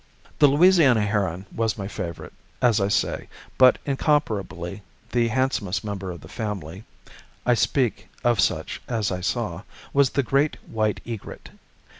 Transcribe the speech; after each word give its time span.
The 0.39 0.47
Louisiana 0.47 1.03
heron 1.03 1.45
was 1.55 1.77
my 1.77 1.87
favorite, 1.87 2.33
as 2.59 2.81
I 2.81 2.87
say, 2.87 3.29
but 3.59 3.77
incomparably 3.85 4.81
the 5.11 5.27
handsomest 5.27 5.83
member 5.83 6.09
of 6.09 6.21
the 6.21 6.27
family 6.27 6.85
(I 7.45 7.53
speak 7.53 8.09
of 8.23 8.39
such 8.39 8.81
as 8.87 9.11
I 9.11 9.21
saw) 9.21 9.61
was 9.93 10.09
the 10.09 10.23
great 10.23 10.57
white 10.67 11.01
egret. 11.05 11.49